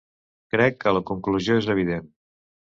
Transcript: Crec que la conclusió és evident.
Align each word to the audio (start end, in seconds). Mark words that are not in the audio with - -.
Crec 0.55 0.79
que 0.85 0.95
la 0.97 1.03
conclusió 1.11 1.61
és 1.63 1.71
evident. 1.77 2.13